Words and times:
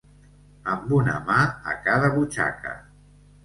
Amb 0.75 0.95
una 1.01 1.19
mà 1.29 1.37
a 1.75 1.77
cada 1.87 2.13
butxaca. 2.19 2.77